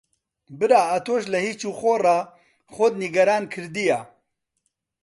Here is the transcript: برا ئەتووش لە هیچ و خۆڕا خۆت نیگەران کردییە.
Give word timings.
برا 0.57 0.81
ئەتووش 0.91 1.23
لە 1.33 1.39
هیچ 1.47 1.61
و 1.69 1.71
خۆڕا 1.79 2.17
خۆت 2.73 2.93
نیگەران 3.03 3.43
کردییە. 3.53 3.99